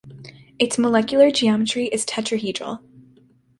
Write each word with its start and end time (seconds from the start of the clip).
Its 0.57 0.79
molecular 0.79 1.29
geometry 1.29 1.85
is 1.89 2.03
tetrahedral. 2.07 2.81